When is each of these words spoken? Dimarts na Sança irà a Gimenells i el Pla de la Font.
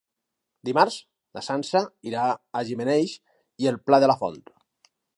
Dimarts 0.69 0.97
na 1.39 1.43
Sança 1.49 1.83
irà 2.13 2.25
a 2.33 2.65
Gimenells 2.73 3.17
i 3.67 3.73
el 3.75 3.81
Pla 3.91 4.05
de 4.07 4.15
la 4.15 4.21
Font. 4.25 4.43